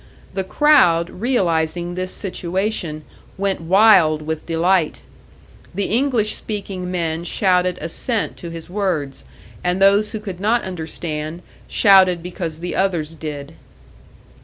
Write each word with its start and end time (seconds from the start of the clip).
The 0.33 0.43
crowd, 0.43 1.11
realising 1.11 1.93
this 1.93 2.11
situation, 2.11 3.03
went 3.37 3.61
wild 3.61 4.23
with 4.23 4.47
delight. 4.47 5.01
The 5.75 5.83
English 5.91 6.33
speaking 6.33 6.89
men 6.89 7.23
shouted 7.23 7.77
assent 7.79 8.35
to 8.37 8.49
his 8.49 8.67
words; 8.67 9.25
and 9.63 9.79
those 9.79 10.11
who 10.11 10.19
could 10.19 10.39
not 10.39 10.63
understand, 10.63 11.43
shouted 11.67 12.23
because 12.23 12.61
the 12.61 12.75
others 12.75 13.13
did. 13.13 13.53